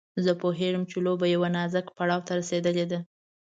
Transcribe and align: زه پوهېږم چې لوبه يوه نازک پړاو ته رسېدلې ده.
زه 0.23 0.31
پوهېږم 0.41 0.83
چې 0.89 0.97
لوبه 1.05 1.25
يوه 1.35 1.49
نازک 1.55 1.85
پړاو 1.97 2.25
ته 2.27 2.31
رسېدلې 2.39 2.85
ده. 2.91 2.99